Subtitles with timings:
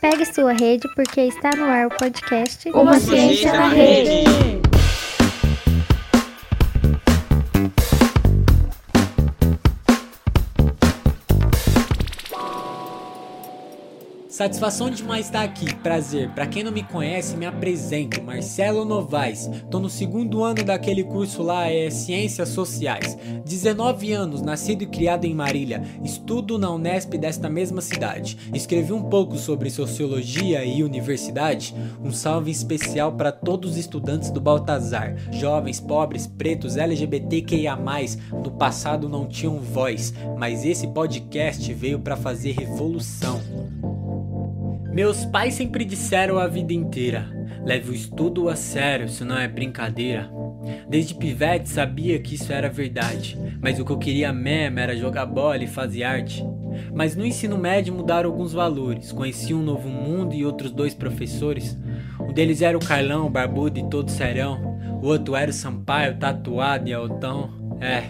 [0.00, 4.63] Pegue sua rede porque está no ar o podcast Uma Ciência na Rede.
[14.34, 16.28] Satisfação demais estar aqui, prazer.
[16.30, 19.48] Para quem não me conhece, me apresento, Marcelo Novaes.
[19.70, 23.16] Tô no segundo ano daquele curso lá, é Ciências Sociais.
[23.44, 25.84] 19 anos, nascido e criado em Marília.
[26.02, 28.36] Estudo na Unesp desta mesma cidade.
[28.52, 31.72] Escrevi um pouco sobre sociologia e universidade.
[32.02, 37.78] Um salve especial para todos os estudantes do Baltazar, jovens, pobres, pretos, LGBTQIA+,
[38.32, 43.40] no passado não tinham voz, mas esse podcast veio para fazer revolução.
[44.94, 47.26] Meus pais sempre disseram a vida inteira:
[47.64, 50.30] leve o estudo a sério, isso não é brincadeira.
[50.88, 55.26] Desde pivete sabia que isso era verdade, mas o que eu queria mesmo era jogar
[55.26, 56.46] bola e fazer arte.
[56.94, 59.10] Mas no ensino médio mudaram alguns valores.
[59.10, 61.76] Conheci um novo mundo e outros dois professores.
[62.20, 64.78] Um deles era o Carlão, barbudo e todo serão.
[65.02, 67.50] O outro era o Sampaio, tatuado e altão.
[67.80, 68.04] É,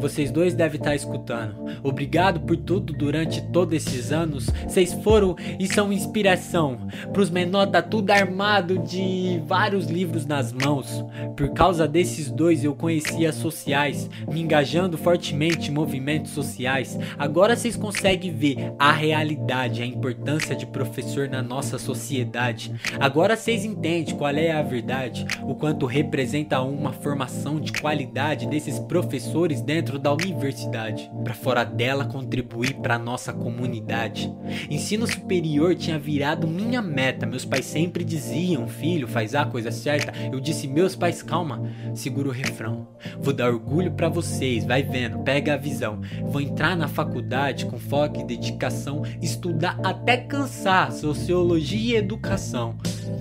[0.00, 1.54] vocês dois devem estar escutando.
[1.82, 4.50] Obrigado por tudo durante todos esses anos.
[4.66, 6.88] Vocês foram e são inspiração.
[7.12, 11.04] Pros menores tá tudo armado de vários livros nas mãos.
[11.36, 16.98] Por causa desses dois eu conheci as sociais, me engajando fortemente em movimentos sociais.
[17.18, 22.72] Agora vocês conseguem ver a realidade, a importância de professor na nossa sociedade.
[22.98, 28.78] Agora vocês entendem qual é a verdade, o quanto representa uma formação de qualidade desses
[28.78, 34.32] professores dentro da universidade, para fora dela contribuir para nossa comunidade.
[34.70, 37.26] Ensino superior tinha virado minha meta.
[37.26, 40.12] Meus pais sempre diziam: "Filho, faz a coisa certa".
[40.32, 41.62] Eu disse: "Meus pais, calma,
[41.94, 42.88] segura o refrão.
[43.20, 46.00] Vou dar orgulho para vocês, vai vendo, pega a visão.
[46.24, 52.76] Vou entrar na faculdade com foco e dedicação, estudar até cansar sociologia e educação.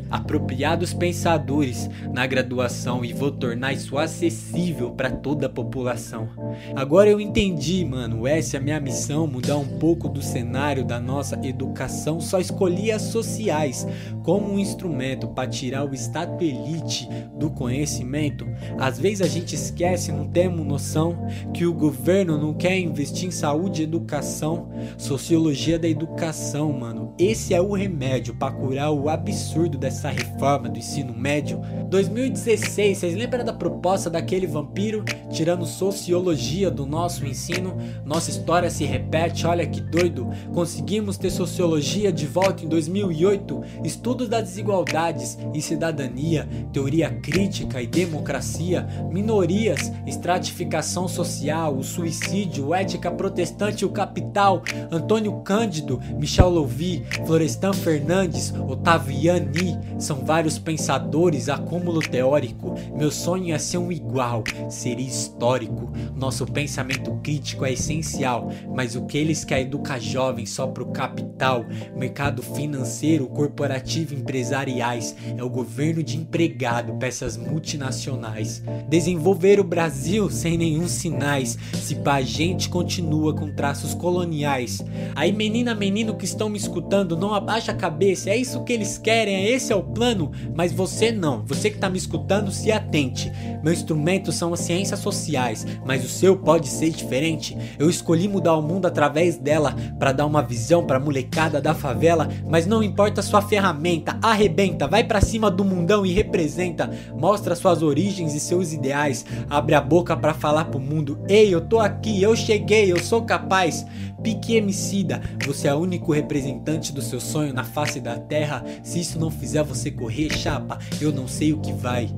[0.10, 6.30] Apropriados pensadores na graduação e vou tornar isso acessível para toda a população.
[6.76, 11.00] Agora eu entendi, mano, essa é a minha missão, mudar um pouco do cenário da
[11.00, 12.20] nossa educação.
[12.20, 13.88] Só escolhi as sociais
[14.24, 18.48] como um instrumento para tirar o status elite do conhecimento.
[18.78, 23.32] Às vezes a gente esquece, não temos noção que o governo não quer investir em
[23.32, 27.14] saúde e educação, sociologia da educação, mano.
[27.18, 31.60] Esse é o remédio para curar o absurdo dessa reforma do ensino médio.
[31.90, 37.76] 2016, vocês lembram da proposta daquele vampiro tirando sociologia do nosso ensino?
[38.06, 40.30] Nossa história se repete, olha que doido.
[40.54, 47.88] Conseguimos ter sociologia de volta em 2008, estudos das desigualdades e cidadania, teoria crítica e
[47.88, 57.04] democracia, minorias, estratificação social, o suicídio, ética protestante e o capital, Antônio Cândido, Michel Louvi,
[57.26, 62.76] Florestan Fernandes, Otaviani, são vários pensadores, acúmulo teórico.
[62.96, 65.92] Meu sonho é ser um igual, ser histórico.
[66.16, 71.66] Nosso pensamento crítico é essencial, mas o que eles querem educar jovens só pro capital,
[71.96, 78.64] mercado financeiro, corporativo, empresariais, é o governo de empregado essas multinacionais.
[78.88, 84.84] Desenvolver o Brasil sem nenhum sinais, se a gente continua com traços coloniais.
[85.16, 88.98] Aí menina, menino que estão me escutando, não abaixa a cabeça, é isso que eles
[88.98, 91.44] querem, é esse é plano, mas você não.
[91.46, 93.32] Você que tá me escutando, se atente.
[93.64, 97.58] Meu instrumento são as ciências sociais, mas o seu pode ser diferente.
[97.78, 102.30] Eu escolhi mudar o mundo através dela para dar uma visão pra molecada da favela,
[102.48, 106.90] mas não importa sua ferramenta, arrebenta, vai para cima do mundão e representa.
[107.18, 109.26] Mostra suas origens e seus ideais.
[109.50, 113.24] Abre a boca para falar pro mundo: "Ei, eu tô aqui, eu cheguei, eu sou
[113.24, 113.86] capaz".
[114.24, 118.64] Pique Emicida, você é o único representante do seu sonho na face da terra.
[118.84, 122.10] Se isso não fizer você correr, chapa, eu não sei o que vai.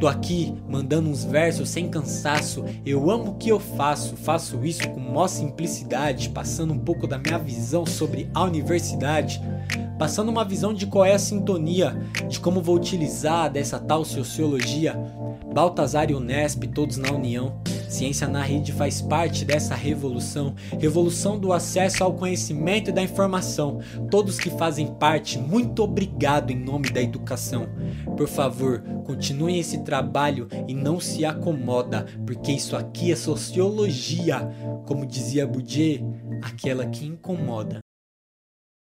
[0.00, 2.64] Tô aqui mandando uns versos sem cansaço.
[2.86, 7.18] Eu amo o que eu faço, faço isso com maior simplicidade, passando um pouco da
[7.18, 9.40] minha visão sobre a universidade,
[9.98, 11.96] passando uma visão de qual é a sintonia,
[12.28, 14.96] de como vou utilizar dessa tal sociologia.
[15.52, 17.60] Baltazar e Unesp, todos na união.
[17.88, 23.80] Ciência na rede faz parte dessa revolução, revolução do acesso ao conhecimento e da informação.
[24.10, 27.68] Todos que fazem parte, muito obrigado em nome da educação.
[28.16, 34.40] Por favor, continuem esse trabalho e não se acomoda, porque isso aqui é sociologia,
[34.86, 37.83] como dizia Bourdieu, aquela que incomoda.